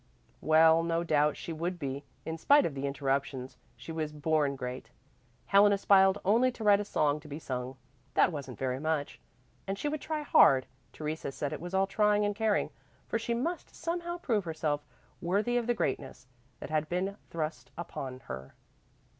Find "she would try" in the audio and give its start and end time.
9.77-10.23